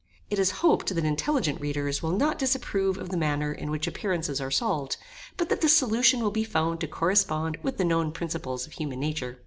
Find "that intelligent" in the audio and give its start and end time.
0.95-1.61